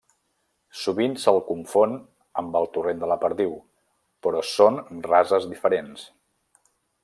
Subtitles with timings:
[0.83, 1.93] Sovint se'l confon
[2.43, 3.53] amb el torrent de la Perdiu
[4.27, 4.81] però són
[5.11, 6.11] rases diferents.